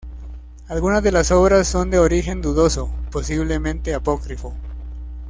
[0.67, 4.51] Algunas de las obras son de origen dudoso, posiblemente apócrifo.